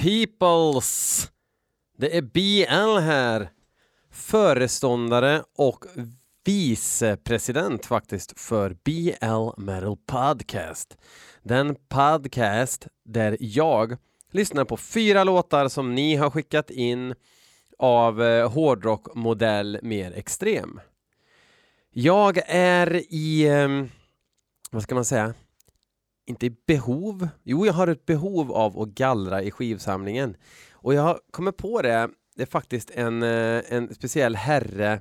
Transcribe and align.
peoples! 0.00 1.28
Det 1.98 2.16
är 2.16 2.22
BL 2.22 3.00
här. 3.00 3.50
Föreståndare 4.10 5.42
och 5.58 5.84
vicepresident 6.44 7.86
faktiskt 7.86 8.40
för 8.40 8.76
BL 8.84 9.60
Metal 9.60 9.96
Podcast. 10.06 10.96
Den 11.42 11.76
podcast 11.88 12.86
där 13.04 13.36
jag 13.40 13.96
lyssnar 14.30 14.64
på 14.64 14.76
fyra 14.76 15.24
låtar 15.24 15.68
som 15.68 15.94
ni 15.94 16.16
har 16.16 16.30
skickat 16.30 16.70
in 16.70 17.14
av 17.78 18.22
eh, 18.22 18.50
hårdrockmodell 18.50 19.78
mer 19.82 20.12
extrem. 20.12 20.80
Jag 21.92 22.40
är 22.46 23.02
i, 23.14 23.48
eh, 23.48 23.68
vad 24.70 24.82
ska 24.82 24.94
man 24.94 25.04
säga, 25.04 25.34
inte 26.30 26.46
i 26.46 26.56
behov. 26.66 27.28
Jo, 27.42 27.66
jag 27.66 27.72
har 27.72 27.86
ett 27.86 28.06
behov 28.06 28.52
av 28.52 28.80
att 28.80 28.88
gallra 28.88 29.42
i 29.42 29.50
skivsamlingen. 29.50 30.36
Och 30.72 30.94
jag 30.94 31.02
har 31.02 31.20
kommit 31.30 31.56
på 31.56 31.82
det, 31.82 32.08
det 32.36 32.42
är 32.42 32.46
faktiskt 32.46 32.90
en, 32.90 33.22
eh, 33.22 33.62
en 33.68 33.94
speciell 33.94 34.36
herre, 34.36 34.92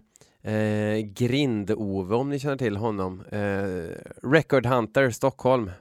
eh, 0.41 1.05
Grind-Ove, 1.13 2.15
om 2.15 2.29
ni 2.29 2.39
känner 2.39 2.57
till 2.57 2.77
honom. 2.77 3.23
Eh, 3.31 3.95
Record 4.23 4.65
Hunter, 4.65 5.09
Stockholm. 5.09 5.71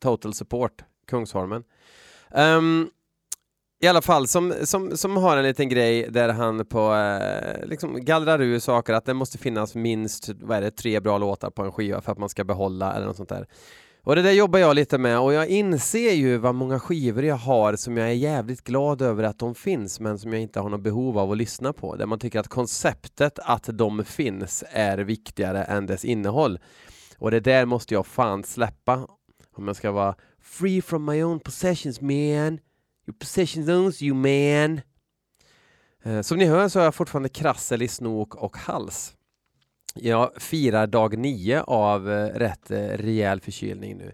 Total 0.00 0.34
Support, 0.34 0.82
Kungsholmen. 1.06 1.64
Um, 2.30 2.90
i 3.82 3.86
alla 3.86 4.02
fall, 4.02 4.28
som, 4.28 4.54
som, 4.62 4.96
som 4.96 5.16
har 5.16 5.36
en 5.36 5.42
liten 5.44 5.68
grej 5.68 6.08
där 6.10 6.28
han 6.28 6.66
på, 6.66 6.94
eh, 6.94 7.66
liksom 7.66 8.04
gallrar 8.04 8.40
ur 8.42 8.58
saker, 8.58 8.92
att 8.92 9.04
det 9.04 9.14
måste 9.14 9.38
finnas 9.38 9.74
minst, 9.74 10.28
vad 10.28 10.56
är 10.56 10.60
det, 10.60 10.70
tre 10.70 11.00
bra 11.00 11.18
låtar 11.18 11.50
på 11.50 11.62
en 11.62 11.72
skiva 11.72 12.00
för 12.00 12.12
att 12.12 12.18
man 12.18 12.28
ska 12.28 12.44
behålla 12.44 12.92
eller 12.92 13.06
något 13.06 13.16
sånt 13.16 13.28
där. 13.28 13.46
Och 14.02 14.16
det 14.16 14.22
där 14.22 14.32
jobbar 14.32 14.58
jag 14.58 14.76
lite 14.76 14.98
med 14.98 15.18
och 15.18 15.32
jag 15.32 15.48
inser 15.48 16.12
ju 16.12 16.36
vad 16.36 16.54
många 16.54 16.80
skivor 16.80 17.24
jag 17.24 17.36
har 17.36 17.76
som 17.76 17.96
jag 17.96 18.08
är 18.08 18.12
jävligt 18.12 18.64
glad 18.64 19.02
över 19.02 19.24
att 19.24 19.38
de 19.38 19.54
finns 19.54 20.00
men 20.00 20.18
som 20.18 20.32
jag 20.32 20.42
inte 20.42 20.60
har 20.60 20.68
något 20.68 20.80
behov 20.80 21.18
av 21.18 21.30
att 21.30 21.36
lyssna 21.36 21.72
på. 21.72 21.96
Där 21.96 22.06
man 22.06 22.18
tycker 22.18 22.40
att 22.40 22.48
konceptet 22.48 23.38
att 23.38 23.68
de 23.72 24.04
finns 24.04 24.64
är 24.70 24.98
viktigare 24.98 25.64
än 25.64 25.86
dess 25.86 26.04
innehåll. 26.04 26.58
Och 27.18 27.30
det 27.30 27.40
där 27.40 27.66
måste 27.66 27.94
jag 27.94 28.06
fan 28.06 28.44
släppa 28.44 29.06
om 29.56 29.66
jag 29.66 29.76
ska 29.76 29.90
vara 29.90 30.14
free 30.42 30.82
from 30.82 31.04
my 31.04 31.22
own 31.22 31.40
possessions 31.40 32.00
man. 32.00 32.58
Your 33.06 33.18
possessions 33.18 33.68
owns 33.68 34.02
you 34.02 34.14
man. 34.14 34.80
Eh, 36.04 36.22
som 36.22 36.38
ni 36.38 36.44
hör 36.44 36.68
så 36.68 36.78
har 36.78 36.84
jag 36.84 36.94
fortfarande 36.94 37.28
krassel 37.28 37.82
i 37.82 37.88
snok 37.88 38.34
och 38.34 38.56
hals. 38.56 39.14
Jag 39.94 40.42
firar 40.42 40.86
dag 40.86 41.18
nio 41.18 41.62
av 41.62 42.10
eh, 42.10 42.26
rätt 42.26 42.70
eh, 42.70 42.78
rejäl 42.78 43.40
förkylning 43.40 43.96
nu. 43.96 44.12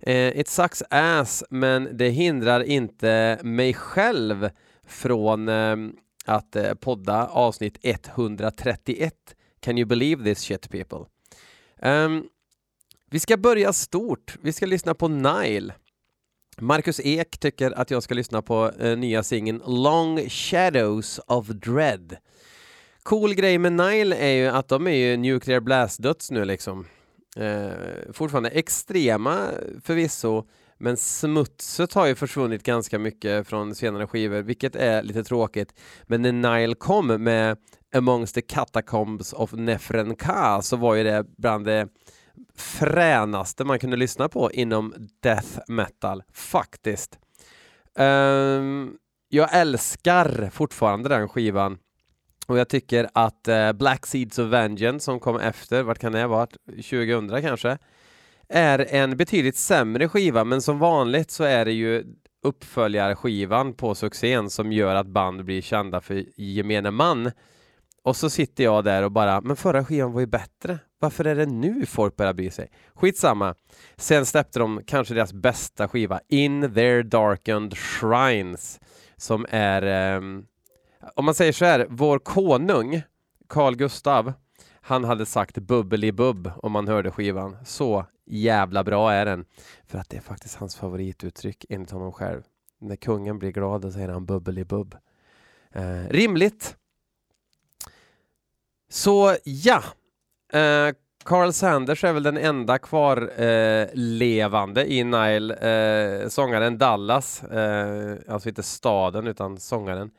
Eh, 0.00 0.40
it 0.40 0.48
sucks 0.48 0.82
ass, 0.90 1.44
men 1.50 1.96
det 1.96 2.08
hindrar 2.08 2.62
inte 2.62 3.38
mig 3.42 3.74
själv 3.74 4.50
från 4.86 5.48
ehm, 5.48 5.92
att 6.24 6.56
podda 6.80 7.26
avsnitt 7.26 7.78
131. 7.82 9.14
Can 9.60 9.78
you 9.78 9.86
believe 9.86 10.24
this 10.24 10.40
shit 10.40 10.70
people? 10.70 11.04
Um, 11.82 12.28
vi 13.10 13.20
ska 13.20 13.36
börja 13.36 13.72
stort. 13.72 14.36
Vi 14.42 14.52
ska 14.52 14.66
lyssna 14.66 14.94
på 14.94 15.08
Nile. 15.08 15.74
Marcus 16.58 17.00
Ek 17.04 17.38
tycker 17.38 17.70
att 17.70 17.90
jag 17.90 18.02
ska 18.02 18.14
lyssna 18.14 18.42
på 18.42 18.70
uh, 18.82 18.98
nya 18.98 19.22
singeln 19.22 19.62
Long 19.66 20.28
Shadows 20.28 21.20
of 21.26 21.46
Dread 21.46 22.16
cool 23.06 23.34
grej 23.34 23.58
med 23.58 23.72
Nile 23.72 24.16
är 24.16 24.32
ju 24.32 24.46
att 24.46 24.68
de 24.68 24.86
är 24.86 24.90
ju 24.90 25.16
nuclear 25.16 25.60
blast-döds 25.60 26.30
nu 26.30 26.44
liksom. 26.44 26.86
Eh, 27.36 28.12
fortfarande 28.12 28.50
extrema 28.50 29.48
förvisso, 29.84 30.44
men 30.78 30.96
smutset 30.96 31.92
har 31.92 32.06
ju 32.06 32.14
försvunnit 32.14 32.62
ganska 32.62 32.98
mycket 32.98 33.48
från 33.48 33.74
senare 33.74 34.06
skivor, 34.06 34.42
vilket 34.42 34.76
är 34.76 35.02
lite 35.02 35.24
tråkigt. 35.24 35.74
Men 36.02 36.22
när 36.22 36.32
Nile 36.32 36.74
kom 36.74 37.06
med 37.06 37.56
Amongst 37.94 38.34
the 38.34 38.42
Catacombs 38.42 39.32
of 39.32 39.52
Nefrenka 39.52 40.62
så 40.62 40.76
var 40.76 40.94
ju 40.94 41.04
det 41.04 41.24
bland 41.38 41.64
det 41.64 41.88
fränaste 42.56 43.64
man 43.64 43.78
kunde 43.78 43.96
lyssna 43.96 44.28
på 44.28 44.52
inom 44.52 44.94
death 45.22 45.58
metal, 45.68 46.22
faktiskt. 46.32 47.18
Um, 47.98 48.96
jag 49.28 49.54
älskar 49.54 50.50
fortfarande 50.52 51.08
den 51.08 51.28
skivan. 51.28 51.78
Och 52.46 52.58
jag 52.58 52.68
tycker 52.68 53.08
att 53.14 53.48
eh, 53.48 53.72
Black 53.72 54.06
Seeds 54.06 54.38
of 54.38 54.46
Vengeance 54.46 55.04
som 55.04 55.20
kom 55.20 55.36
efter, 55.36 55.82
vart 55.82 55.98
kan 55.98 56.12
det 56.12 56.20
ha 56.20 56.28
varit? 56.28 56.56
2000 56.66 57.42
kanske? 57.42 57.78
Är 58.48 58.94
en 58.94 59.16
betydligt 59.16 59.56
sämre 59.56 60.08
skiva, 60.08 60.44
men 60.44 60.62
som 60.62 60.78
vanligt 60.78 61.30
så 61.30 61.44
är 61.44 61.64
det 61.64 61.72
ju 61.72 62.04
uppföljarskivan 62.42 63.74
på 63.74 63.94
succén 63.94 64.50
som 64.50 64.72
gör 64.72 64.94
att 64.94 65.06
band 65.06 65.44
blir 65.44 65.62
kända 65.62 66.00
för 66.00 66.24
gemene 66.36 66.90
man. 66.90 67.30
Och 68.02 68.16
så 68.16 68.30
sitter 68.30 68.64
jag 68.64 68.84
där 68.84 69.02
och 69.02 69.12
bara, 69.12 69.40
men 69.40 69.56
förra 69.56 69.84
skivan 69.84 70.12
var 70.12 70.20
ju 70.20 70.26
bättre. 70.26 70.78
Varför 70.98 71.24
är 71.24 71.34
det 71.34 71.46
nu 71.46 71.86
folk 71.86 72.16
börjar 72.16 72.32
bry 72.32 72.50
sig? 72.50 72.68
Skitsamma. 72.94 73.54
Sen 73.96 74.26
släppte 74.26 74.58
de 74.58 74.82
kanske 74.86 75.14
deras 75.14 75.32
bästa 75.32 75.88
skiva, 75.88 76.20
In 76.28 76.74
Their 76.74 77.02
Darkened 77.02 77.76
Shrines, 77.76 78.80
som 79.16 79.46
är 79.50 79.82
eh, 79.82 80.20
om 81.14 81.24
man 81.24 81.34
säger 81.34 81.52
så 81.52 81.64
här, 81.64 81.86
vår 81.90 82.18
konung, 82.18 83.02
Carl 83.48 83.76
Gustav, 83.76 84.32
han 84.80 85.04
hade 85.04 85.26
sagt 85.26 85.58
bubbeli-bubb 85.58 86.50
om 86.56 86.72
man 86.72 86.88
hörde 86.88 87.10
skivan. 87.10 87.56
Så 87.64 88.06
jävla 88.26 88.84
bra 88.84 89.12
är 89.12 89.24
den. 89.24 89.44
För 89.86 89.98
att 89.98 90.08
det 90.08 90.16
är 90.16 90.20
faktiskt 90.20 90.56
hans 90.56 90.76
favorituttryck 90.76 91.64
enligt 91.68 91.90
honom 91.90 92.12
själv. 92.12 92.42
När 92.80 92.96
kungen 92.96 93.38
blir 93.38 93.50
glad 93.50 93.80
då 93.80 93.90
säger 93.90 94.08
han 94.08 94.26
bubbeli-bubb. 94.26 94.96
Eh, 95.72 96.08
rimligt. 96.08 96.76
Så 98.88 99.36
ja, 99.44 99.82
eh, 100.52 100.94
Carl 101.24 101.52
Sanders 101.52 102.04
är 102.04 102.12
väl 102.12 102.22
den 102.22 102.36
enda 102.36 102.78
kvarlevande 102.78 104.84
eh, 104.84 104.98
i 104.98 105.04
Nile, 105.04 105.54
eh, 105.54 106.28
sångaren 106.28 106.78
Dallas, 106.78 107.42
eh, 107.42 108.16
alltså 108.28 108.48
inte 108.48 108.62
staden 108.62 109.26
utan 109.26 109.58
sångaren. 109.58 110.10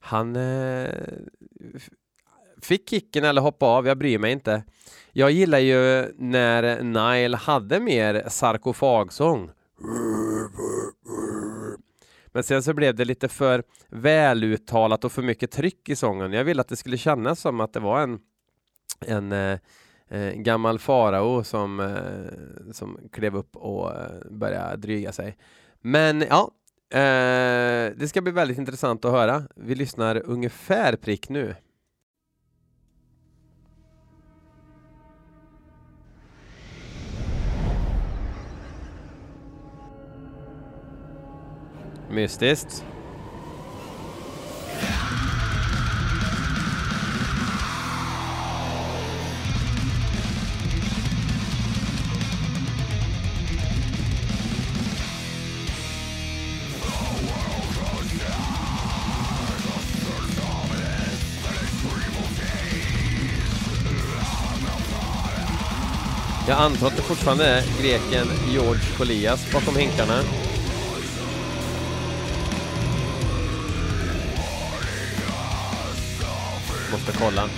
Han 0.00 0.36
eh, 0.36 0.90
fick 2.62 2.90
kicken 2.90 3.24
eller 3.24 3.42
hoppade 3.42 3.72
av, 3.72 3.86
jag 3.86 3.98
bryr 3.98 4.18
mig 4.18 4.32
inte. 4.32 4.64
Jag 5.12 5.30
gillar 5.30 5.58
ju 5.58 6.12
när 6.18 6.82
Nile 6.82 7.36
hade 7.36 7.80
mer 7.80 8.24
sarkofagsång. 8.28 9.50
Men 12.26 12.42
sen 12.42 12.62
så 12.62 12.74
blev 12.74 12.94
det 12.94 13.04
lite 13.04 13.28
för 13.28 13.62
väluttalat 13.88 15.04
och 15.04 15.12
för 15.12 15.22
mycket 15.22 15.50
tryck 15.50 15.88
i 15.88 15.96
sången. 15.96 16.32
Jag 16.32 16.44
ville 16.44 16.60
att 16.60 16.68
det 16.68 16.76
skulle 16.76 16.98
kännas 16.98 17.40
som 17.40 17.60
att 17.60 17.72
det 17.72 17.80
var 17.80 18.00
en, 18.00 18.18
en 19.00 19.32
eh, 19.32 19.58
eh 20.08 20.32
gammal 20.32 20.78
farao 20.78 21.44
som, 21.44 21.80
eh, 21.80 22.72
som 22.72 22.98
klev 23.12 23.36
upp 23.36 23.56
och 23.56 23.94
eh, 23.94 24.30
började 24.30 24.76
dryga 24.76 25.12
sig. 25.12 25.36
Men 25.80 26.20
ja, 26.20 26.50
Eh, 26.90 27.92
det 27.96 28.08
ska 28.08 28.20
bli 28.20 28.32
väldigt 28.32 28.58
intressant 28.58 29.04
att 29.04 29.12
höra. 29.12 29.42
Vi 29.56 29.74
lyssnar 29.74 30.22
ungefär 30.24 30.96
prick 30.96 31.28
nu. 31.28 31.54
Mystiskt. 42.10 42.84
Jag 66.58 66.64
antar 66.64 66.86
att 66.86 66.96
det 66.96 67.02
fortfarande 67.02 67.44
är 67.46 67.62
greken 67.82 68.26
George 68.52 68.80
Kolias 68.96 69.52
bakom 69.52 69.76
hinkarna. 69.76 70.22
Måste 76.92 77.12
kolla. 77.18 77.48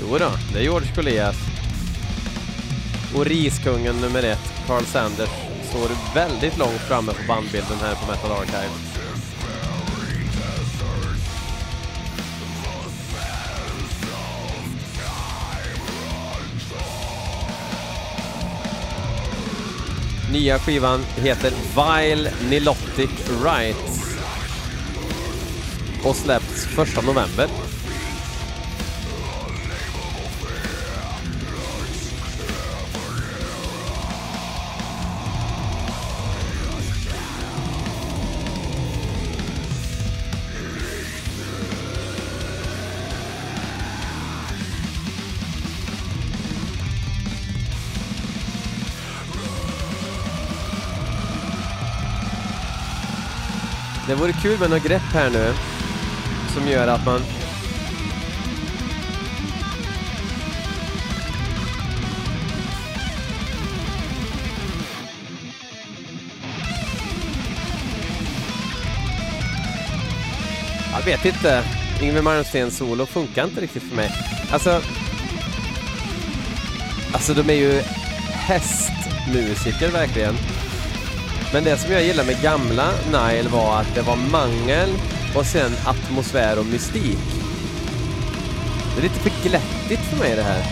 Jo 0.00 0.18
då, 0.18 0.30
det 0.52 0.58
är 0.58 0.62
George 0.62 0.94
Kolias. 0.94 1.36
Och 3.14 3.26
riskungen 3.26 3.96
nummer 3.96 4.22
ett, 4.22 4.52
Carl 4.66 4.84
Sanders 4.84 5.47
står 5.68 6.14
väldigt 6.14 6.58
långt 6.58 6.80
framme 6.80 7.12
på 7.12 7.22
bandbilden 7.28 7.78
här 7.80 7.94
på 7.94 8.10
Metal 8.10 8.32
Archive. 8.32 8.70
Nya 20.32 20.58
skivan 20.58 21.00
heter 21.16 21.52
Vile 21.76 22.32
Nilotic 22.50 23.10
Rights 23.44 24.16
och 26.04 26.16
släpps 26.16 26.78
1 26.78 27.04
november. 27.06 27.67
Vore 54.18 54.32
kul 54.32 54.58
med 54.60 54.70
något 54.70 54.82
grepp 54.82 55.12
här 55.12 55.30
nu 55.30 55.54
som 56.54 56.68
gör 56.68 56.88
att 56.88 57.06
man 57.06 57.20
Jag 70.92 71.04
vet 71.04 71.24
inte. 71.24 71.64
Yngwie 72.02 72.22
Malmsteen 72.22 72.70
solo 72.70 73.06
funkar 73.06 73.44
inte 73.44 73.60
riktigt 73.60 73.82
för 73.82 73.96
mig. 73.96 74.10
Alltså... 74.52 74.82
Alltså 77.12 77.34
de 77.34 77.50
är 77.50 77.54
ju 77.54 77.82
hästmusiker 78.32 79.90
verkligen. 79.90 80.34
Men 81.52 81.64
det 81.64 81.76
som 81.76 81.92
jag 81.92 82.02
gillade 82.02 82.32
med 82.32 82.42
gamla 82.42 82.90
Nile 83.06 83.48
var 83.48 83.80
att 83.80 83.94
det 83.94 84.02
var 84.02 84.16
mangel 84.16 84.88
och 85.36 85.46
sen 85.46 85.72
atmosfär 85.86 86.58
och 86.58 86.66
mystik. 86.66 87.18
Det 88.94 89.00
är 89.00 89.02
lite 89.02 89.20
för 89.20 89.48
glättigt 89.48 90.04
för 90.10 90.16
mig 90.16 90.36
det 90.36 90.42
här. 90.42 90.62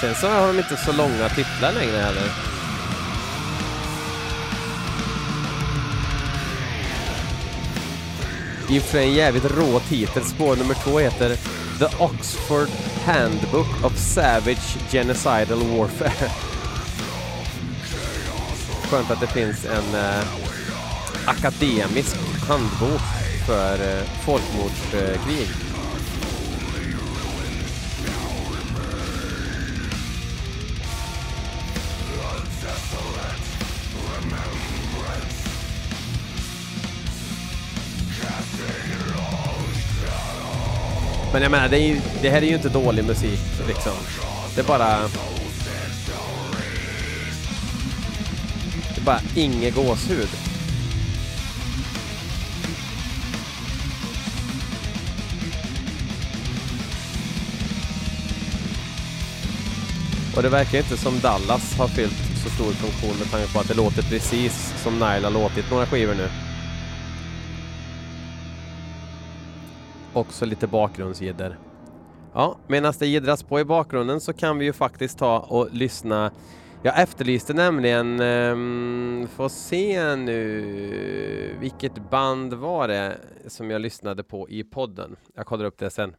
Sen 0.00 0.14
så 0.14 0.28
har 0.28 0.46
de 0.46 0.58
inte 0.58 0.76
så 0.76 0.92
långa 0.92 1.28
titlar 1.28 1.72
längre 1.72 1.96
heller. 1.96 2.45
I 8.68 8.78
och 8.78 8.82
för 8.82 8.90
sig 8.90 9.04
en 9.08 9.14
jävligt 9.14 9.44
rå 9.44 9.80
titel. 9.80 10.24
Spår 10.24 10.56
nummer 10.56 10.74
två 10.74 10.98
heter 10.98 11.36
The 11.78 12.04
Oxford 12.04 12.68
Handbook 13.04 13.84
of 13.84 13.98
Savage 13.98 14.76
Genocidal 14.90 15.58
Warfare. 15.58 16.10
Skönt 18.90 19.10
att 19.10 19.20
det 19.20 19.26
finns 19.26 19.64
en 19.64 19.94
eh, 19.94 20.24
akademisk 21.26 22.16
handbok 22.48 23.00
för 23.46 23.74
eh, 23.74 24.02
folkmordskrig. 24.24 25.65
Men 41.36 41.42
jag 41.42 41.50
menar, 41.50 41.68
det, 41.68 41.76
är 41.76 41.86
ju, 41.86 42.00
det 42.22 42.30
här 42.30 42.42
är 42.42 42.46
ju 42.46 42.54
inte 42.54 42.68
dålig 42.68 43.04
musik 43.04 43.40
liksom. 43.66 43.92
Det 44.54 44.60
är 44.60 44.64
bara... 44.64 44.98
Det 48.94 49.00
är 49.00 49.04
bara 49.04 49.20
inget 49.34 49.74
gåshud. 49.74 50.28
Och 60.36 60.42
det 60.42 60.48
verkar 60.48 60.78
inte 60.78 60.96
som 60.96 61.20
Dallas 61.20 61.78
har 61.78 61.88
fyllt 61.88 62.12
så 62.44 62.50
stor 62.50 62.72
funktion 62.72 63.18
med 63.18 63.30
tanke 63.30 63.52
på 63.52 63.60
att 63.60 63.68
det 63.68 63.74
låter 63.74 64.02
precis 64.02 64.74
som 64.82 64.94
Nile 64.94 65.26
har 65.26 65.30
låtit 65.30 65.70
några 65.70 65.86
skivor 65.86 66.14
nu. 66.14 66.45
Också 70.16 70.44
lite 70.44 70.66
bakgrundsjidder. 70.66 71.58
Ja, 72.34 72.58
medan 72.66 72.92
det 72.98 73.06
jiddras 73.06 73.42
på 73.42 73.60
i 73.60 73.64
bakgrunden 73.64 74.20
så 74.20 74.32
kan 74.32 74.58
vi 74.58 74.64
ju 74.64 74.72
faktiskt 74.72 75.18
ta 75.18 75.38
och 75.38 75.68
lyssna. 75.72 76.30
Jag 76.82 77.00
efterlyste 77.02 77.54
nämligen, 77.54 78.20
ehm, 78.20 79.22
um, 79.22 79.28
får 79.28 79.48
se 79.48 80.16
nu, 80.16 81.56
vilket 81.60 82.10
band 82.10 82.54
var 82.54 82.88
det 82.88 83.18
som 83.46 83.70
jag 83.70 83.80
lyssnade 83.80 84.24
på 84.24 84.48
i 84.48 84.64
podden? 84.64 85.16
Jag 85.34 85.46
kollar 85.46 85.64
upp 85.64 85.78
det 85.78 85.90
sen. 85.90 86.14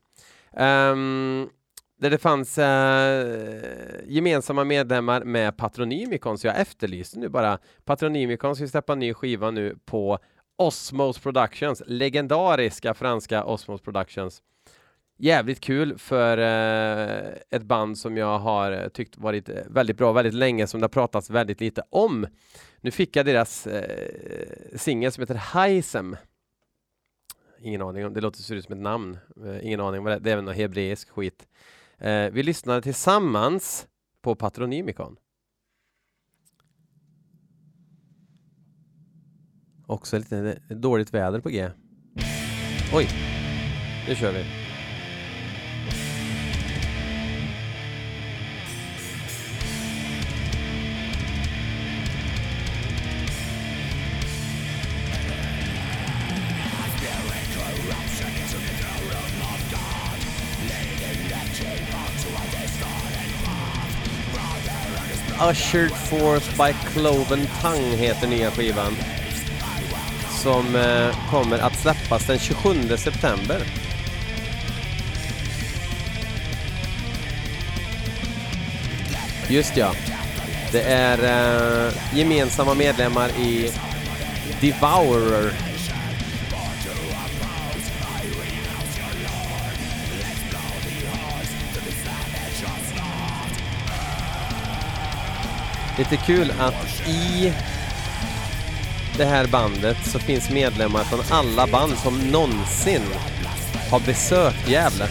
Um, 0.51 1.49
där 1.99 2.09
det 2.09 2.17
fanns 2.17 2.57
uh, 2.57 4.11
gemensamma 4.13 4.63
medlemmar 4.63 5.23
med 5.23 5.57
Patronymikon, 5.57 6.37
så 6.37 6.47
jag 6.47 6.59
efterlyste 6.59 7.19
nu 7.19 7.29
bara 7.29 7.57
Patronymikon 7.85 8.55
ska 8.55 8.67
släppa 8.67 8.93
en 8.93 8.99
ny 8.99 9.13
skiva 9.13 9.51
nu 9.51 9.77
på 9.85 10.19
Osmos 10.57 11.19
Productions, 11.19 11.83
legendariska 11.85 12.93
franska 12.93 13.43
Osmos 13.43 13.81
Productions. 13.81 14.41
Jävligt 15.19 15.59
kul 15.59 15.97
för 15.97 16.37
eh, 16.37 17.33
ett 17.49 17.63
band 17.63 17.97
som 17.97 18.17
jag 18.17 18.39
har 18.39 18.71
eh, 18.71 18.87
tyckt 18.87 19.17
varit 19.17 19.49
eh, 19.49 19.55
väldigt 19.69 19.97
bra 19.97 20.11
väldigt 20.11 20.33
länge, 20.33 20.67
som 20.67 20.79
det 20.79 20.83
har 20.83 20.89
pratats 20.89 21.29
väldigt 21.29 21.61
lite 21.61 21.83
om. 21.89 22.27
Nu 22.81 22.91
fick 22.91 23.15
jag 23.15 23.25
deras 23.25 23.67
eh, 23.67 24.77
singel 24.77 25.11
som 25.11 25.21
heter 25.21 25.35
Heisem. 25.35 26.15
Ingen 27.59 27.81
aning 27.81 28.05
om, 28.05 28.13
det 28.13 28.21
låter 28.21 28.41
ser 28.41 28.55
ut 28.55 28.65
som 28.65 28.73
ett 28.73 28.81
namn. 28.81 29.17
Eh, 29.45 29.65
ingen 29.65 29.79
aning 29.79 30.03
vad 30.03 30.13
det 30.13 30.15
är, 30.15 30.19
det 30.19 30.31
är 30.31 30.35
väl 30.35 30.45
någon 30.45 30.55
hebreisk 30.55 31.09
skit. 31.09 31.47
Eh, 31.97 32.29
vi 32.31 32.43
lyssnade 32.43 32.81
tillsammans 32.81 33.87
på 34.21 34.35
Patronymikon. 34.35 35.17
Också 39.87 40.17
lite 40.17 40.59
dåligt 40.69 41.13
väder 41.13 41.39
på 41.39 41.49
G. 41.49 41.69
Oj, 42.93 43.07
nu 44.07 44.15
kör 44.15 44.31
vi. 44.31 44.45
Ushered 65.51 65.91
Forth 65.91 66.57
by 66.57 66.73
Cloven 66.73 67.47
Tongue 67.61 67.95
heter 67.95 68.27
nya 68.27 68.51
skivan 68.51 68.95
som 70.47 70.75
eh, 70.75 71.29
kommer 71.29 71.59
att 71.59 71.79
släppas 71.79 72.25
den 72.25 72.39
27 72.39 72.97
september. 72.97 73.61
Just 79.49 79.77
ja. 79.77 79.91
Det 80.71 80.81
är 80.81 81.17
eh, 81.87 81.93
gemensamma 82.13 82.73
medlemmar 82.73 83.29
i 83.29 83.71
Devourer. 84.61 85.53
Lite 95.97 96.17
kul 96.17 96.53
att 96.59 97.07
i 97.07 97.53
det 99.17 99.25
här 99.25 99.47
bandet 99.47 99.97
så 100.05 100.19
finns 100.19 100.49
medlemmar 100.49 101.03
från 101.03 101.19
alla 101.29 101.67
band 101.67 101.97
som 101.97 102.19
någonsin 102.31 103.01
har 103.91 103.99
besökt 103.99 104.69
Gävle. 104.69 105.07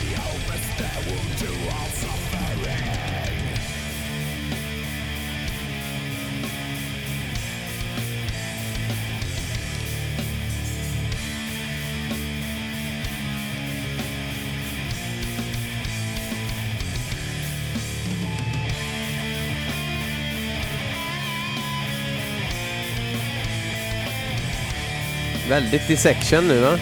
Väldigt 25.48 25.88
dissection 25.88 26.48
nu 26.48 26.60
va? 26.60 26.78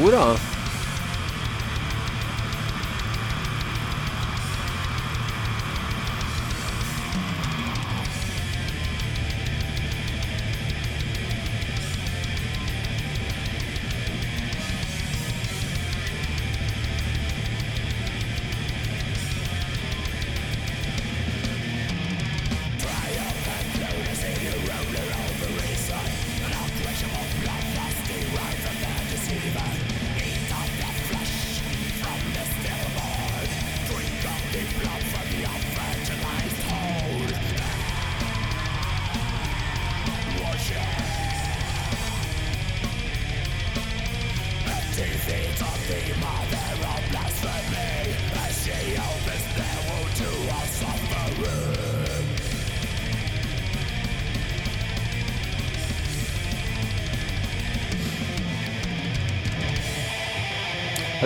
Jo. 0.00 0.49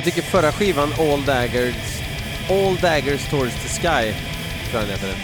Jag 0.05 0.15
tycker 0.15 0.29
förra 0.29 0.53
skivan 0.53 0.93
All 0.99 1.25
Daggers 1.25 1.75
All 2.51 2.77
Daggers 2.77 3.29
Towards 3.31 3.55
the 3.55 3.69
Sky 3.69 4.13
tror 4.71 4.83
jag 4.83 4.83
den 4.83 4.91
heter. 4.91 5.15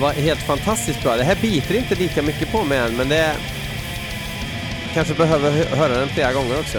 Var 0.00 0.12
helt 0.12 0.40
fantastiskt 0.40 1.02
bra. 1.02 1.16
Det 1.16 1.24
här 1.24 1.36
biter 1.42 1.74
inte 1.74 1.94
lika 1.94 2.22
mycket 2.22 2.52
på 2.52 2.64
mig 2.64 2.78
än 2.78 2.96
men 2.96 3.08
det 3.08 3.36
kanske 4.94 5.14
behöver 5.14 5.50
höra 5.76 5.98
den 5.98 6.08
flera 6.08 6.32
gånger 6.32 6.60
också. 6.60 6.78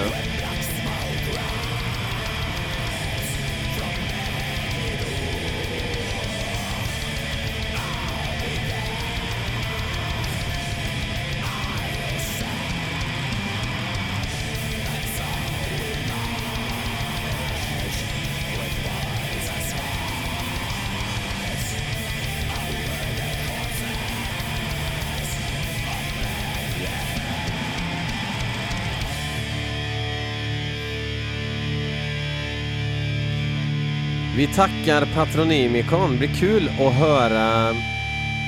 Vi 34.46 34.54
tackar 34.54 35.14
Patronymikon. 35.16 36.12
Det 36.12 36.18
blir 36.18 36.36
kul 36.36 36.70
att 36.70 36.94
höra 36.94 37.74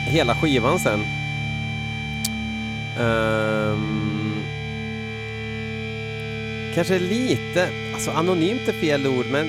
hela 0.07 0.35
skivan 0.35 0.79
sen. 0.79 0.99
Um, 2.99 4.43
kanske 6.75 6.99
lite, 6.99 7.69
alltså 7.93 8.11
anonymt 8.11 8.67
är 8.67 8.73
fel 8.73 9.07
ord, 9.07 9.25
men 9.31 9.47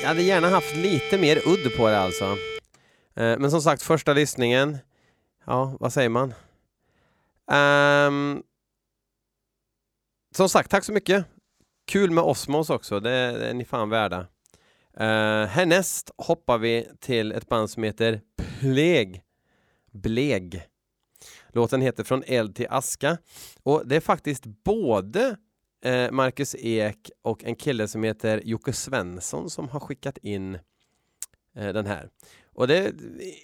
jag 0.00 0.08
hade 0.08 0.22
gärna 0.22 0.48
haft 0.48 0.76
lite 0.76 1.18
mer 1.18 1.36
udd 1.36 1.76
på 1.76 1.88
det 1.88 1.98
alltså. 1.98 2.24
Uh, 2.24 3.38
men 3.38 3.50
som 3.50 3.62
sagt, 3.62 3.82
första 3.82 4.12
lyssningen, 4.12 4.78
ja, 5.46 5.76
vad 5.80 5.92
säger 5.92 6.08
man? 6.08 6.34
Um, 8.06 8.42
som 10.36 10.48
sagt, 10.48 10.70
tack 10.70 10.84
så 10.84 10.92
mycket. 10.92 11.24
Kul 11.86 12.10
med 12.10 12.24
Osmos 12.24 12.70
också, 12.70 13.00
det, 13.00 13.10
det 13.10 13.48
är 13.48 13.54
ni 13.54 13.64
fan 13.64 13.90
värda. 13.90 14.26
Uh, 15.00 15.46
härnäst 15.46 16.10
hoppar 16.16 16.58
vi 16.58 16.88
till 17.00 17.32
ett 17.32 17.48
band 17.48 17.70
som 17.70 17.82
heter 17.82 18.20
Pleg. 18.36 19.22
Bleg. 19.92 20.62
Låten 21.48 21.80
heter 21.80 22.04
Från 22.04 22.22
eld 22.26 22.54
till 22.54 22.66
aska. 22.70 23.18
Och 23.62 23.88
det 23.88 23.96
är 23.96 24.00
faktiskt 24.00 24.44
både 24.44 25.36
uh, 25.86 26.10
Marcus 26.10 26.56
Ek 26.58 27.10
och 27.22 27.44
en 27.44 27.56
kille 27.56 27.88
som 27.88 28.02
heter 28.02 28.42
Jocke 28.44 28.72
Svensson 28.72 29.50
som 29.50 29.68
har 29.68 29.80
skickat 29.80 30.18
in 30.18 30.54
uh, 30.54 31.72
den 31.72 31.86
här. 31.86 32.10
Och 32.54 32.68
det, 32.68 32.94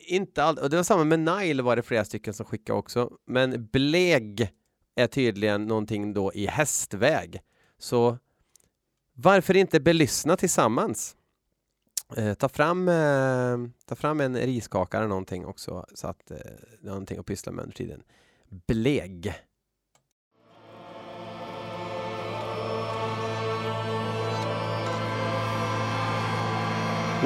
inte 0.07 0.45
all, 0.45 0.59
och 0.59 0.71
det 0.71 0.77
var 0.77 0.85
samma 0.85 1.05
med 1.05 1.21
Nile 1.21 1.63
var 1.63 1.77
det 1.77 1.83
flera 1.83 2.05
stycken 2.05 2.35
som 2.35 2.47
skickade 2.47 2.79
också. 2.79 3.13
Men 3.27 3.67
Bleg 3.67 4.51
är 4.95 5.07
tydligen 5.07 5.67
någonting 5.67 6.15
då 6.15 6.33
i 6.33 6.47
hästväg. 6.47 7.41
Så 7.79 8.19
varför 9.15 9.57
inte 9.57 9.81
belyssna 9.81 10.37
tillsammans? 10.37 11.17
Eh, 12.17 12.35
ta, 12.35 12.49
fram, 12.49 12.89
eh, 12.89 13.59
ta 13.87 13.95
fram 13.95 14.21
en 14.21 14.37
riskaka 14.37 14.97
eller 14.97 15.09
någonting 15.09 15.47
också 15.47 15.87
så 15.95 16.09
att 16.09 16.31
eh, 16.31 16.37
det 16.81 16.89
är 16.89 16.91
någonting 16.91 17.19
att 17.19 17.27
pyssla 17.27 17.53
med 17.53 17.63
under 17.63 17.77
tiden. 17.77 18.03
Bleg. 18.67 19.35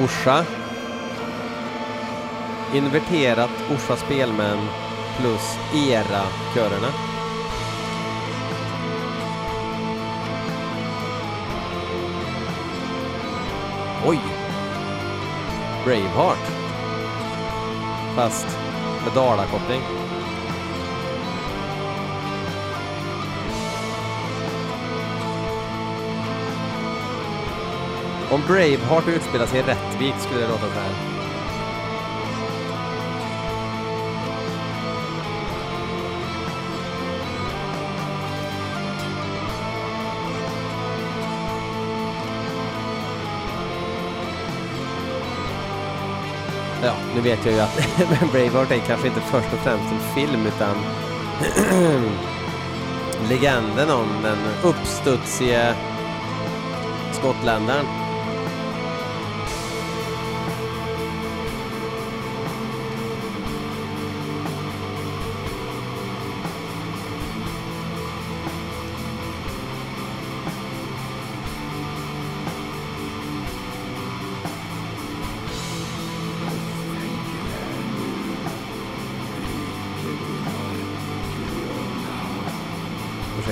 Orsa. 0.03 0.45
Inverterat 2.75 3.71
Orsa 3.71 3.95
Spelmän 3.95 4.57
plus 5.19 5.57
ERA-körerna. 5.73 6.87
Oj! 14.05 14.36
Braveheart. 15.87 16.47
Fast 18.15 18.59
med 19.03 19.13
Dala-koppling. 19.13 19.81
Om 28.31 28.41
Braveheart 28.47 29.07
utspelar 29.07 29.45
sig 29.45 29.59
i 29.59 29.63
Rättvik 29.63 30.15
skulle 30.19 30.41
det 30.41 30.47
låta 30.47 30.67
så 30.67 30.79
här. 30.79 31.16
Nu 47.17 47.23
vet 47.23 47.45
jag 47.45 47.53
ju 47.53 47.59
att 47.59 47.77
Braveheart 48.31 48.71
är 48.71 48.79
kanske 48.79 49.07
inte 49.07 49.21
först 49.21 49.53
och 49.53 49.59
främst 49.59 49.91
en 49.91 50.15
film 50.15 50.45
utan 50.45 50.75
legenden 53.29 53.89
om 53.89 54.07
den 54.23 54.37
uppstudsige 54.63 55.75
skottländaren. 57.13 58.06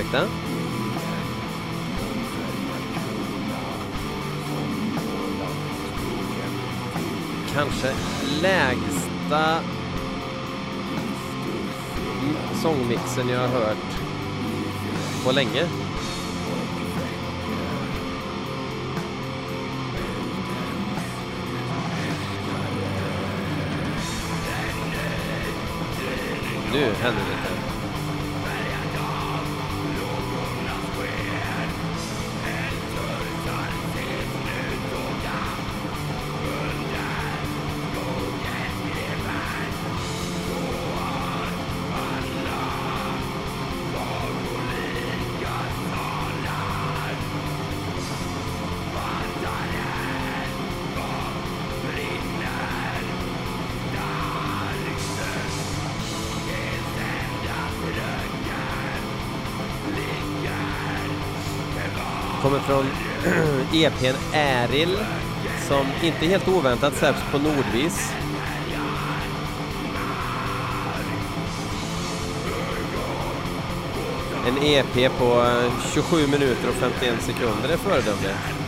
Ursäkta? 0.06 0.26
Kanske 7.54 7.92
lägsta 8.42 9.60
sångmixen 12.54 13.28
jag 13.28 13.40
har 13.40 13.48
hört 13.48 13.76
på 15.24 15.32
länge. 15.32 15.68
Nu 26.72 26.92
händer 27.02 27.22
det 27.30 27.45
Kommer 62.56 62.68
från 62.68 62.86
e 63.72 63.84
EPn 63.84 64.16
Äril 64.32 64.98
som 65.68 65.86
inte 66.02 66.26
helt 66.26 66.48
oväntat 66.48 66.94
släpps 66.96 67.20
på 67.32 67.38
Nordvis. 67.38 68.12
En 74.46 74.62
EP 74.62 75.18
på 75.18 75.46
27 75.94 76.26
minuter 76.26 76.68
och 76.68 76.74
51 76.74 77.22
sekunder 77.22 77.68
är 77.68 77.76
föredömligt. 77.76 78.65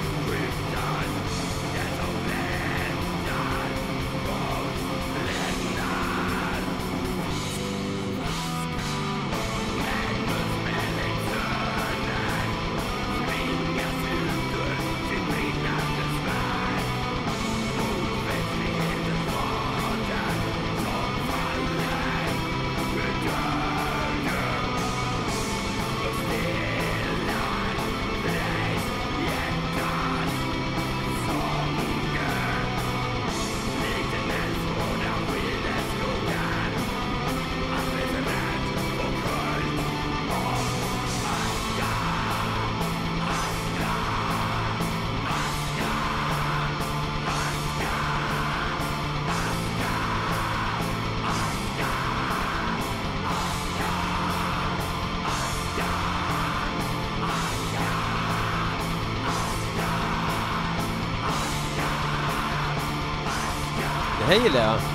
Det 64.29 64.88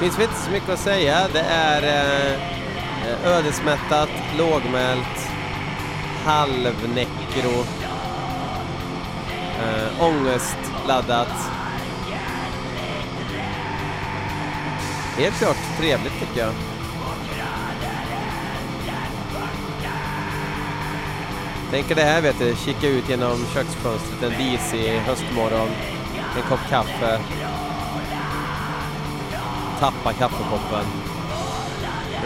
finns 0.00 0.18
väl 0.18 0.22
inte 0.22 0.40
så 0.40 0.50
mycket 0.50 0.68
att 0.68 0.78
säga. 0.78 1.28
Det 1.32 1.40
är 1.40 1.82
eh, 1.82 2.32
eh 2.32 3.26
ödesmättat, 3.26 4.08
lågmält, 4.38 5.30
halvnekro, 6.24 7.64
eh, 9.62 10.02
ångestladdat. 10.02 11.50
Helt 15.16 15.38
klart 15.38 15.56
trevligt 15.78 16.20
tycker 16.20 16.40
jag. 16.40 16.52
Tänker 21.70 21.94
det 21.94 22.02
här 22.02 22.20
vet 22.20 22.38
du, 22.38 22.56
kika 22.56 22.88
ut 22.88 23.08
genom 23.08 23.46
köksfönstret 23.54 24.22
en 24.22 24.30
disig 24.30 24.98
höstmorgon, 24.98 25.68
en 26.36 26.42
kopp 26.48 26.68
kaffe, 26.70 27.20
tappa 29.80 30.12
kaffekoppen 30.12 30.84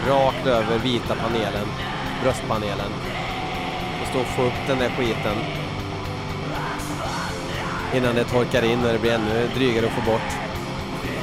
rakt 0.07 0.47
över 0.47 0.79
vita 0.79 1.15
panelen, 1.15 1.67
bröstpanelen 2.23 2.91
och 4.01 4.07
stå 4.07 4.19
och 4.19 4.27
få 4.27 4.41
upp 4.41 4.67
den 4.67 4.79
där 4.79 4.89
skiten 4.89 5.37
innan 7.93 8.15
det 8.15 8.23
torkar 8.23 8.63
in 8.63 8.85
och 8.85 8.93
det 8.93 8.99
blir 8.99 9.11
ännu 9.11 9.49
drygare 9.55 9.85
att 9.85 9.91
få 9.91 10.11
bort. 10.11 10.31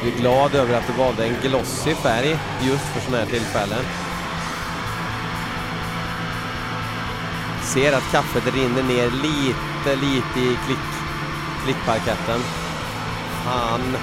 Du 0.03 0.09
är 0.09 0.17
glad 0.17 0.55
över 0.55 0.75
att 0.75 0.87
du 0.87 0.93
valde 0.93 1.25
en 1.25 1.37
glossig 1.43 1.97
färg 1.97 2.39
just 2.61 2.85
för 2.85 3.01
sådana 3.01 3.25
här 3.25 3.31
tillfällen. 3.31 3.85
Ser 7.63 7.93
att 7.93 8.13
kaffet 8.13 8.55
rinner 8.55 8.83
ner 8.83 9.11
lite, 9.11 9.97
lite 10.07 10.41
i 10.41 10.59
klick, 10.67 10.79
klickparketten. 11.65 12.41
Fan. 13.45 13.97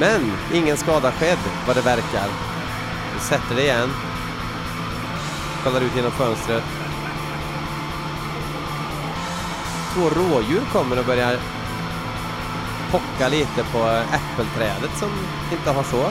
Men 0.00 0.32
ingen 0.52 0.76
skada 0.76 1.12
skedd 1.12 1.38
vad 1.66 1.76
det 1.76 1.82
verkar. 1.82 2.28
Vi 3.14 3.20
sätter 3.20 3.54
det 3.54 3.62
igen. 3.62 3.90
Kollar 5.64 5.80
ut 5.80 5.96
genom 5.96 6.12
fönstret. 6.12 6.62
Två 9.94 10.08
rådjur 10.08 10.62
kommer 10.72 10.98
och 10.98 11.06
börjar 11.06 11.38
pocka 12.90 13.28
lite 13.28 13.64
på 13.72 13.78
eh, 13.78 14.14
äppelträdet 14.14 14.98
som 14.98 15.10
inte 15.52 15.70
har 15.70 15.82
så 15.82 16.10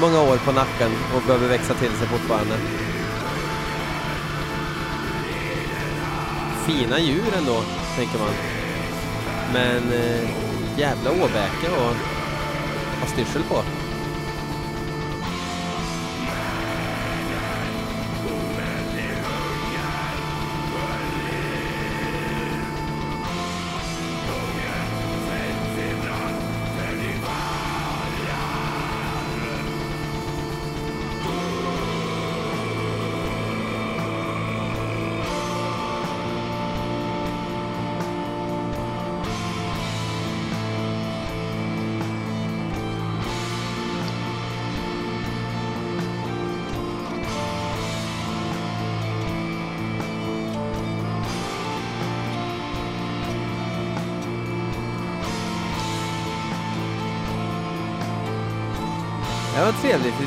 många 0.00 0.20
år 0.20 0.36
på 0.36 0.52
nacken 0.52 0.90
och 1.14 1.22
behöver 1.22 1.48
växa 1.48 1.74
till 1.74 1.92
sig 1.92 2.06
fortfarande. 2.06 2.54
fina 6.66 6.98
djur 6.98 7.34
ändå, 7.38 7.62
tänker 7.96 8.18
man. 8.18 8.34
Men 9.52 9.92
eh, 9.92 10.45
jävla 10.78 11.10
åbäke 11.10 11.70
och 11.70 11.94
ha 13.00 13.06
styrsel 13.06 13.42
på. 13.42 13.85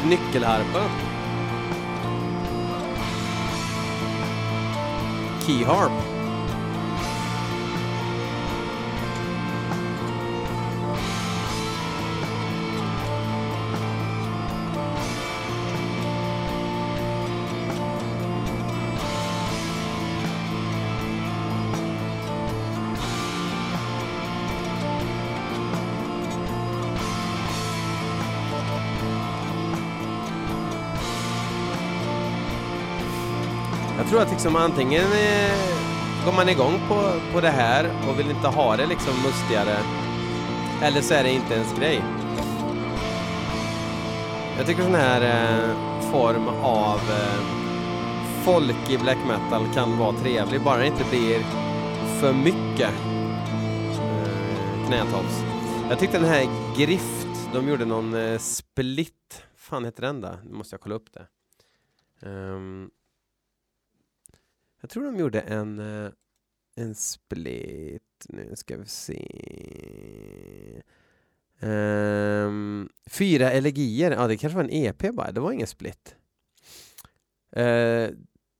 Nyckelharpa. 0.09 0.83
Keyharp. 5.45 6.18
Tror 34.09 34.21
att 34.21 34.31
liksom 34.31 34.55
antingen 34.55 35.05
eh, 35.05 36.25
går 36.25 36.33
man 36.33 36.49
igång 36.49 36.79
på, 36.87 37.13
på 37.33 37.41
det 37.41 37.49
här 37.49 37.91
och 38.09 38.19
vill 38.19 38.29
inte 38.29 38.47
ha 38.47 38.77
det 38.77 38.85
liksom 38.85 39.13
mustigare. 39.25 39.77
Eller 40.81 41.01
så 41.01 41.13
är 41.13 41.23
det 41.23 41.31
inte 41.31 41.53
ens 41.53 41.79
grej. 41.79 42.03
Jag 44.57 44.67
tycker 44.67 44.83
sån 44.83 44.95
här 44.95 45.21
eh, 45.21 46.01
form 46.11 46.47
av 46.63 46.99
eh, 46.99 47.59
i 48.89 48.97
black 48.97 49.17
metal 49.27 49.73
kan 49.73 49.97
vara 49.97 50.15
trevlig, 50.15 50.61
bara 50.63 50.77
det 50.77 50.87
inte 50.87 51.05
blir 51.09 51.39
för 52.19 52.33
mycket 52.33 52.93
eh, 53.99 54.87
knätofs. 54.87 55.43
Jag 55.89 55.99
tyckte 55.99 56.19
den 56.19 56.29
här 56.29 56.75
Grift, 56.77 57.27
de 57.53 57.69
gjorde 57.69 57.85
någon 57.85 58.13
eh, 58.13 58.37
split, 58.37 59.43
fan 59.57 59.85
heter 59.85 60.01
den 60.01 60.21
då? 60.21 60.29
Nu 60.43 60.57
måste 60.57 60.73
jag 60.73 60.81
kolla 60.81 60.95
upp 60.95 61.09
det. 61.13 61.25
Um, 62.29 62.91
jag 64.81 64.89
tror 64.89 65.03
de 65.03 65.17
gjorde 65.17 65.41
en, 65.41 65.79
eh, 65.79 66.11
en 66.75 66.95
split. 66.95 68.01
Nu 68.29 68.55
ska 68.55 68.77
vi 68.77 68.85
se. 68.85 69.21
Um, 71.61 72.89
fyra 73.09 73.51
elegier. 73.51 74.11
Ja, 74.11 74.27
det 74.27 74.37
kanske 74.37 74.57
var 74.57 74.63
en 74.63 74.73
EP 74.73 75.11
bara. 75.11 75.31
Det 75.31 75.39
var 75.39 75.51
ingen 75.51 75.67
split. 75.67 76.15
Uh, 77.57 78.09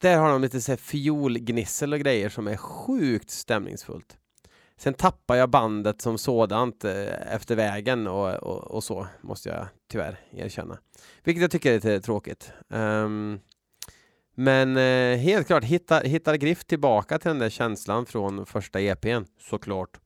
där 0.02 0.18
har 0.18 0.30
de 0.30 0.42
lite 0.42 0.62
så 0.62 0.72
här 0.72 0.78
fiolgnissel 0.78 1.94
och 1.94 2.00
grejer 2.00 2.30
som 2.30 2.48
är 2.48 2.58
sjukt 2.58 3.30
stämningsfullt. 3.30 4.18
Sen 4.78 4.94
tappar 4.94 5.36
jag 5.36 5.50
bandet 5.50 6.02
som 6.02 6.18
sådant 6.18 6.86
eh, 6.86 7.34
efter 7.34 7.56
vägen 7.56 8.08
och, 8.08 8.34
och, 8.34 8.72
och, 8.72 8.84
så, 8.84 9.08
måste 9.22 9.50
jag 9.50 9.68
tyvärr 9.92 10.20
erkänna. 10.32 10.78
Vilket 11.24 11.42
jag 11.42 11.52
tycker 11.52 11.70
är 11.72 11.76
lite 11.76 12.02
tråkigt. 12.02 12.52
Um, 12.68 13.40
men 14.39 14.78
eh, 14.78 15.17
helt 15.17 15.47
klart, 15.47 15.63
hittar, 15.63 16.04
hittar 16.04 16.36
Griff 16.36 16.65
tillbaka 16.65 17.19
till 17.19 17.30
den 17.30 17.39
där 17.39 17.49
känslan 17.49 18.06
från 18.06 18.45
första 18.45 18.82
EPn, 18.82 19.23
såklart. 19.39 19.99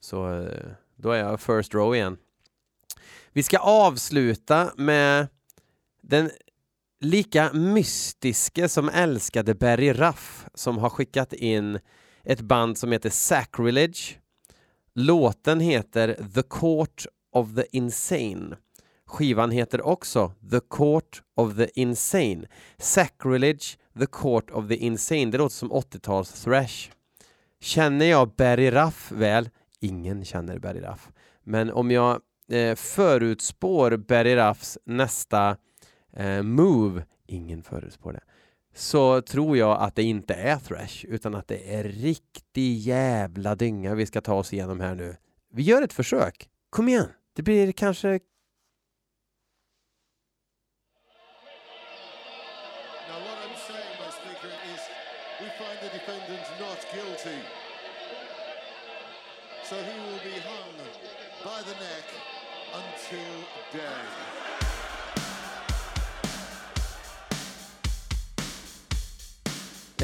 Så 0.00 0.40
eh, 0.40 0.70
då 0.96 1.10
är 1.10 1.18
jag 1.18 1.40
first 1.40 1.74
row 1.74 1.94
igen. 1.94 2.16
Vi 3.32 3.42
ska 3.42 3.58
avsluta 3.58 4.72
med 4.76 5.28
den 6.02 6.30
lika 7.00 7.52
mystiske 7.52 8.68
som 8.68 8.88
älskade 8.88 9.54
Barry 9.54 9.92
Ruff 9.92 10.46
som 10.54 10.78
har 10.78 10.90
skickat 10.90 11.32
in 11.32 11.78
ett 12.24 12.40
band 12.40 12.78
som 12.78 12.92
heter 12.92 13.10
Sacrilege. 13.10 14.18
Låten 14.94 15.60
heter 15.60 16.14
The 16.34 16.42
Court 16.42 17.06
of 17.32 17.54
the 17.54 17.64
Insane. 17.72 18.56
Skivan 19.06 19.50
heter 19.50 19.86
också 19.86 20.32
The 20.50 20.60
Court 20.60 21.22
of 21.36 21.56
the 21.56 21.80
Insane. 21.80 22.46
Sacrilege, 22.78 23.78
The 23.98 24.06
Court 24.06 24.50
of 24.50 24.68
the 24.68 24.76
Insane. 24.76 25.24
Det 25.24 25.38
låter 25.38 25.54
som 25.54 25.72
80-tals 25.72 26.44
thrash. 26.44 26.90
Känner 27.60 28.06
jag 28.06 28.34
Barry 28.34 28.70
Ruff 28.70 29.12
väl? 29.12 29.50
Ingen 29.80 30.24
känner 30.24 30.58
Barry 30.58 30.80
Ruff. 30.80 31.08
Men 31.44 31.70
om 31.70 31.90
jag 31.90 32.20
eh, 32.50 32.74
förutspår 32.74 33.96
Barry 33.96 34.36
Ruffs 34.36 34.78
nästa 34.84 35.56
eh, 36.12 36.42
move, 36.42 37.04
ingen 37.26 37.62
förutspår 37.62 38.12
det, 38.12 38.22
så 38.74 39.22
tror 39.22 39.56
jag 39.56 39.82
att 39.82 39.96
det 39.96 40.02
inte 40.02 40.34
är 40.34 40.56
thrash 40.56 41.04
utan 41.08 41.34
att 41.34 41.48
det 41.48 41.74
är 41.74 41.84
riktig 41.84 42.78
jävla 42.78 43.54
dynga 43.54 43.94
vi 43.94 44.06
ska 44.06 44.20
ta 44.20 44.34
oss 44.34 44.52
igenom 44.52 44.80
här 44.80 44.94
nu. 44.94 45.16
Vi 45.52 45.62
gör 45.62 45.82
ett 45.82 45.92
försök. 45.92 46.48
Kom 46.70 46.88
igen! 46.88 47.08
Det 47.32 47.42
blir 47.42 47.72
kanske 47.72 48.20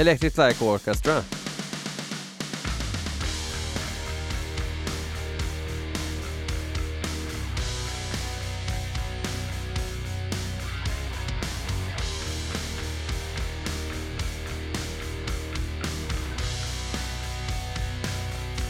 Electric 0.03 0.37
Light 0.37 0.63
Orchestra. 0.63 1.23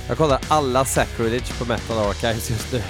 Jag 0.08 0.16
kollar 0.16 0.40
alla 0.48 0.84
Sacrilege 0.84 1.52
på 1.58 1.64
Metal 1.64 1.98
Archives 1.98 2.50
just 2.50 2.72
nu. 2.72 2.82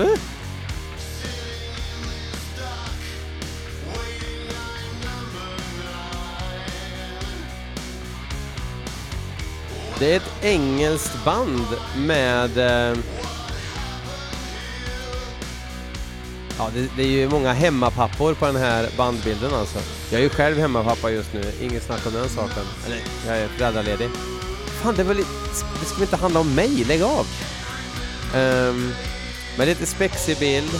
Uh. 0.00 0.33
Det 10.04 10.12
är 10.12 10.16
ett 10.16 10.44
engelskt 10.44 11.24
band 11.24 11.66
med 11.96 12.58
eh, 12.58 12.98
Ja, 16.58 16.70
det, 16.74 16.88
det, 16.96 17.02
är 17.02 17.06
ju 17.06 17.28
många 17.28 17.52
hemmapappor 17.52 18.34
på 18.34 18.46
den 18.46 18.56
här 18.56 18.88
bandbilden 18.96 19.54
alltså. 19.54 19.78
Jag 20.10 20.18
är 20.18 20.22
ju 20.22 20.28
själv 20.28 20.58
hemmapappa 20.58 21.10
just 21.10 21.34
nu, 21.34 21.52
inget 21.60 21.82
snack 21.82 22.06
om 22.06 22.12
den 22.12 22.28
saken. 22.28 22.62
Eller, 22.86 23.00
jag 23.26 23.38
är 23.38 23.48
föräldraledig. 23.48 24.08
Fan, 24.82 24.94
det, 24.96 25.04
var 25.04 25.14
lite, 25.14 25.30
det 25.80 25.86
ska 25.86 25.94
väl 25.94 26.02
inte 26.02 26.16
handla 26.16 26.40
om 26.40 26.54
mig, 26.54 26.84
lägg 26.84 27.02
av! 27.02 27.26
Um, 28.34 28.92
men 29.58 29.66
lite 29.66 29.86
spexig 29.86 30.38
bild. 30.38 30.70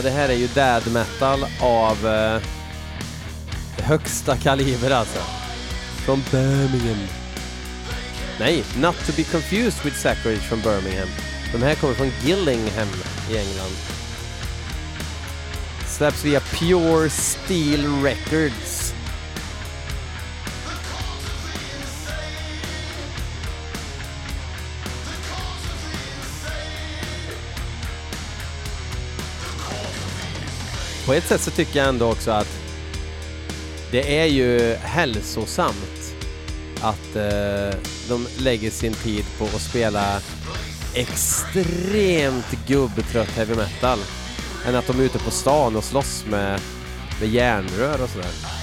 Ja, 0.00 0.04
det 0.04 0.10
här 0.10 0.28
är 0.28 0.34
ju 0.34 0.46
dad 0.46 0.92
metal 0.92 1.46
av 1.60 2.06
eh, 2.06 2.42
högsta 3.84 4.36
kaliber 4.36 4.90
alltså. 4.90 5.18
Från 6.04 6.22
Birmingham. 6.30 7.06
Nej, 8.38 8.64
not 8.76 9.06
to 9.06 9.12
be 9.16 9.22
confused 9.22 9.84
with 9.84 9.96
Sacrilege 9.96 10.42
från 10.42 10.60
Birmingham. 10.60 11.08
De 11.52 11.62
här 11.62 11.74
kommer 11.74 11.94
från 11.94 12.12
Gillingham 12.24 12.88
i 13.30 13.38
England. 13.38 13.76
Släpps 15.86 16.24
via 16.24 16.40
Pure 16.40 17.10
Steel 17.10 18.02
Records. 18.02 18.79
På 31.10 31.14
ett 31.14 31.26
sätt 31.26 31.40
så 31.40 31.50
tycker 31.50 31.78
jag 31.78 31.88
ändå 31.88 32.10
också 32.10 32.30
att 32.30 32.48
det 33.90 34.18
är 34.18 34.26
ju 34.26 34.74
hälsosamt 34.74 36.14
att 36.80 37.16
eh, 37.16 37.78
de 38.08 38.26
lägger 38.38 38.70
sin 38.70 38.94
tid 38.94 39.24
på 39.38 39.44
att 39.44 39.60
spela 39.60 40.20
extremt 40.94 42.66
gubbtrött 42.66 43.28
heavy 43.28 43.54
metal 43.54 43.98
än 44.66 44.74
att 44.74 44.86
de 44.86 45.00
är 45.00 45.04
ute 45.04 45.18
på 45.18 45.30
stan 45.30 45.76
och 45.76 45.84
slåss 45.84 46.24
med, 46.26 46.60
med 47.20 47.28
järnrör 47.28 48.02
och 48.02 48.10
sådär. 48.10 48.59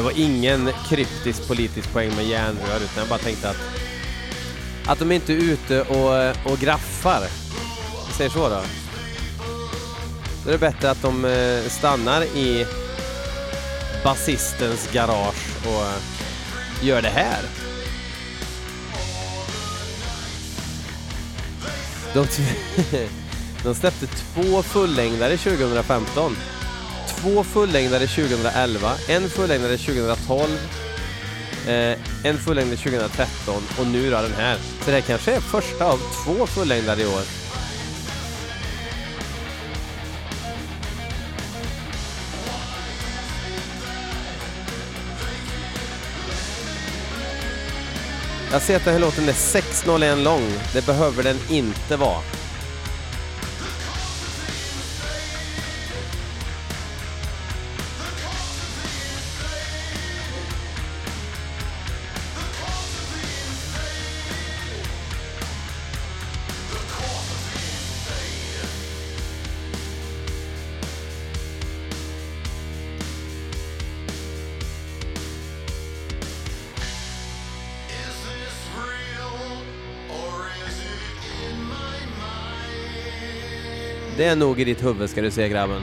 Det 0.00 0.04
var 0.04 0.12
ingen 0.16 0.70
kryptisk 0.88 1.48
politisk 1.48 1.92
poäng 1.92 2.16
med 2.16 2.26
järnrör 2.26 2.76
utan 2.76 2.96
jag 2.96 3.08
bara 3.08 3.18
tänkte 3.18 3.50
att 3.50 3.56
att 4.86 4.98
de 4.98 5.12
inte 5.12 5.32
är 5.32 5.36
ute 5.36 5.82
och, 5.82 6.52
och 6.52 6.58
graffar. 6.58 7.20
Vi 8.08 8.12
säger 8.14 8.30
så 8.30 8.48
då. 8.48 8.62
Då 10.44 10.48
är 10.48 10.52
det 10.52 10.58
bättre 10.58 10.90
att 10.90 11.02
de 11.02 11.24
eh, 11.24 11.68
stannar 11.68 12.22
i 12.22 12.66
basistens 14.04 14.92
garage 14.92 15.66
och 15.66 15.82
eh, 15.82 16.86
gör 16.86 17.02
det 17.02 17.08
här. 17.08 17.40
De, 22.14 22.26
de 23.62 23.74
släppte 23.74 24.06
två 24.06 24.62
fullängdare 24.62 25.36
2015. 25.36 26.36
Två 27.22 27.44
fullängdare 27.44 28.06
2011, 28.06 28.92
en 29.08 29.30
fullängdare 29.30 29.76
2012, 29.76 30.50
eh, 31.66 31.98
en 32.24 32.38
fullängdare 32.38 32.76
2013 32.76 33.62
och 33.78 33.86
nu 33.86 34.10
då 34.10 34.22
den 34.22 34.32
här. 34.32 34.56
Så 34.56 34.86
det 34.86 34.92
här 34.92 35.00
kanske 35.00 35.32
är 35.32 35.40
första 35.40 35.86
av 35.86 35.98
två 36.24 36.46
fullängdare 36.46 37.02
i 37.02 37.06
år. 37.06 37.22
Jag 48.52 48.62
ser 48.62 48.76
att 48.76 48.84
den 48.84 48.94
här 48.94 49.00
låten 49.00 49.28
är 49.28 49.32
6.01 49.32 50.24
lång. 50.24 50.52
Det 50.72 50.86
behöver 50.86 51.22
den 51.22 51.38
inte 51.50 51.96
vara. 51.96 52.39
Är 84.30 84.36
nog 84.36 84.60
i 84.60 84.64
ditt 84.64 84.84
huvud 84.84 85.10
ska 85.10 85.20
du 85.22 85.30
se 85.30 85.48
grabben. 85.48 85.82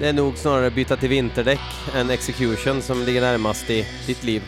Det 0.00 0.08
är 0.08 0.12
nog 0.12 0.36
snarare 0.36 0.70
byta 0.70 0.96
till 0.96 1.08
vinterdäck 1.08 1.60
än 1.94 2.10
execution 2.10 2.82
som 2.82 3.02
ligger 3.02 3.20
närmast 3.20 3.70
i 3.70 3.86
ditt 4.06 4.24
liv. 4.24 4.42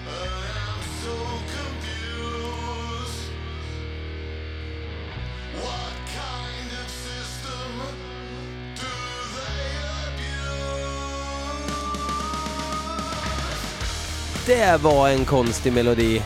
Det 14.46 14.82
var 14.82 15.08
en 15.08 15.24
konstig 15.24 15.72
melodi. 15.72 16.22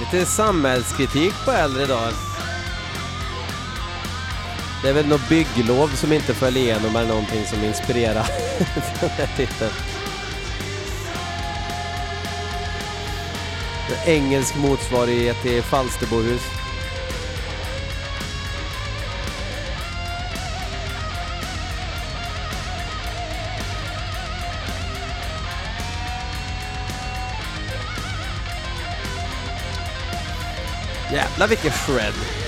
Lite 0.00 0.26
samhällskritik 0.26 1.32
på 1.44 1.50
äldre 1.50 1.86
dagar. 1.86 2.12
Det 4.82 4.88
är 4.88 4.92
väl 4.92 5.06
något 5.06 5.28
bygglov 5.28 5.88
som 5.88 6.12
inte 6.12 6.34
föll 6.34 6.56
igenom 6.56 6.96
eller 6.96 7.08
någonting 7.08 7.46
som 7.46 7.64
inspirerar 7.64 8.26
den 9.00 9.10
här 9.10 9.28
titeln. 9.36 9.93
Engelsk 14.06 14.56
motsvarighet 14.56 15.36
till 15.42 15.62
Falsterbohus. 15.62 16.42
Jävlar 31.12 31.48
vilken 31.48 31.70
shred! 31.72 32.43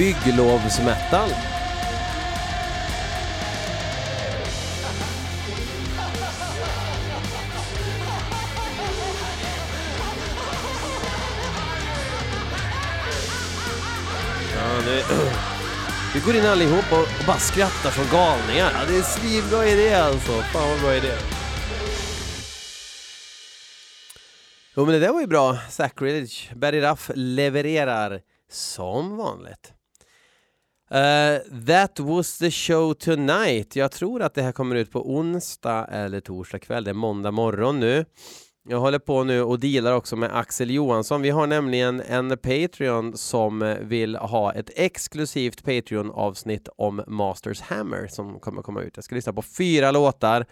Bygglovsmetal. 0.00 1.30
Ja. 14.54 14.80
Vi 16.14 16.20
går 16.20 16.34
in 16.34 16.46
allihop 16.46 16.92
och, 16.92 16.98
och 16.98 17.06
bara 17.26 17.36
skrattar 17.36 17.90
som 17.90 18.04
galningar. 18.12 18.72
Ja, 18.74 18.86
det 18.88 18.94
är 18.94 18.98
en 18.98 19.04
svinbra 19.04 19.66
idé 19.66 19.94
alltså. 19.94 20.32
Fan 20.32 20.68
vad 20.68 20.80
bra 20.80 20.94
idé. 20.94 21.12
Jo 24.76 24.84
men 24.84 24.94
det 24.94 25.00
där 25.00 25.12
var 25.12 25.20
ju 25.20 25.26
bra. 25.26 25.58
Sacrilege. 25.70 26.54
Barry 26.54 26.80
Ruff 26.80 27.10
levererar 27.14 28.20
som 28.50 29.16
vanligt. 29.16 29.72
Uh, 30.94 31.38
that 31.66 32.00
was 32.00 32.38
the 32.38 32.50
show 32.50 32.94
tonight. 32.94 33.76
Jag 33.76 33.92
tror 33.92 34.22
att 34.22 34.34
det 34.34 34.42
här 34.42 34.52
kommer 34.52 34.76
ut 34.76 34.92
på 34.92 35.14
onsdag 35.14 35.84
eller 35.84 36.20
torsdag 36.20 36.58
kväll. 36.58 36.84
Det 36.84 36.90
är 36.90 36.94
måndag 36.94 37.30
morgon 37.30 37.80
nu. 37.80 38.04
Jag 38.68 38.80
håller 38.80 38.98
på 38.98 39.24
nu 39.24 39.42
och 39.42 39.60
dealar 39.60 39.92
också 39.92 40.16
med 40.16 40.36
Axel 40.36 40.70
Johansson. 40.70 41.22
Vi 41.22 41.30
har 41.30 41.46
nämligen 41.46 42.00
en 42.00 42.38
Patreon 42.38 43.16
som 43.16 43.76
vill 43.80 44.16
ha 44.16 44.52
ett 44.52 44.70
exklusivt 44.76 45.64
Patreon-avsnitt 45.64 46.68
om 46.76 47.02
Masters 47.06 47.60
Hammer 47.60 48.06
som 48.06 48.40
kommer 48.40 48.62
komma 48.62 48.82
ut. 48.82 48.92
Jag 48.96 49.04
ska 49.04 49.14
lyssna 49.14 49.32
på 49.32 49.42
fyra 49.42 49.90
låtar 49.90 50.46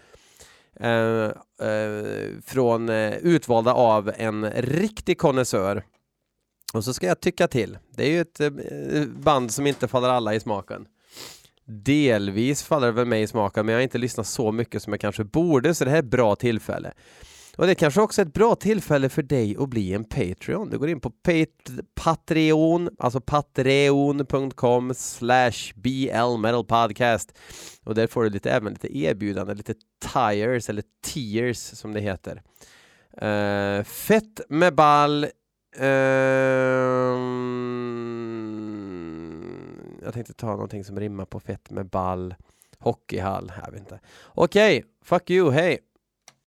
eh, 0.79 1.23
eh, 1.69 2.41
från 2.45 2.89
eh, 2.89 3.13
utvalda 3.13 3.73
av 3.73 4.11
en 4.17 4.51
riktig 4.51 5.17
konnässör. 5.17 5.83
Och 6.73 6.83
så 6.83 6.93
ska 6.93 7.07
jag 7.07 7.19
tycka 7.19 7.47
till. 7.47 7.77
Det 7.95 8.03
är 8.03 8.09
ju 8.09 8.21
ett 8.21 8.39
eh, 8.39 8.51
band 9.05 9.51
som 9.51 9.67
inte 9.67 9.87
faller 9.87 10.09
alla 10.09 10.35
i 10.35 10.39
smaken. 10.39 10.85
Delvis 11.65 12.63
faller 12.63 12.87
det 12.87 12.93
väl 12.93 13.05
mig 13.05 13.21
i 13.21 13.27
smaken, 13.27 13.65
men 13.65 13.73
jag 13.73 13.79
har 13.79 13.83
inte 13.83 13.97
lyssnat 13.97 14.27
så 14.27 14.51
mycket 14.51 14.83
som 14.83 14.93
jag 14.93 14.99
kanske 14.99 15.23
borde, 15.23 15.75
så 15.75 15.83
det 15.85 15.89
här 15.89 15.97
är 15.97 16.03
ett 16.03 16.11
bra 16.11 16.35
tillfälle. 16.35 16.93
Och 17.57 17.65
det 17.65 17.71
är 17.71 17.75
kanske 17.75 18.01
också 18.01 18.21
ett 18.21 18.33
bra 18.33 18.55
tillfälle 18.55 19.09
för 19.09 19.23
dig 19.23 19.55
att 19.59 19.69
bli 19.69 19.93
en 19.93 20.03
Patreon. 20.03 20.69
Du 20.69 20.77
går 20.77 20.89
in 20.89 20.99
på 20.99 21.11
Patreon, 21.93 22.89
alltså 22.99 23.21
patreon.com 23.21 24.93
slash 24.93 25.73
blmetalpodcast 25.75 27.37
och 27.83 27.95
där 27.95 28.07
får 28.07 28.23
du 28.23 28.29
lite, 28.29 28.51
även 28.51 28.73
lite 28.73 28.97
erbjudande, 28.97 29.53
lite 29.53 29.73
tires 30.13 30.69
eller 30.69 30.83
tiers 31.03 31.57
som 31.57 31.93
det 31.93 32.01
heter. 32.01 32.41
Uh, 33.23 33.83
fett 33.83 34.41
med 34.49 34.75
ball 34.75 35.27
Um, 35.77 37.19
jag 40.03 40.13
tänkte 40.13 40.33
ta 40.33 40.47
någonting 40.47 40.83
som 40.83 40.99
rimmar 40.99 41.25
på 41.25 41.39
fett 41.39 41.69
med 41.69 41.85
ball. 41.85 42.35
Hockeyhall, 42.79 43.51
jag 43.65 43.71
vet 43.71 43.79
inte. 43.79 43.99
Okej, 44.25 44.77
okay, 44.77 44.89
fuck 45.01 45.29
you, 45.29 45.51
hej! 45.51 45.79